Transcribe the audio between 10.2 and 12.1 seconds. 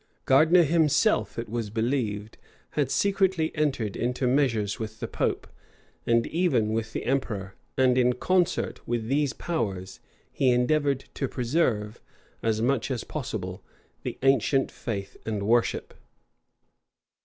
he endeavored to preserve,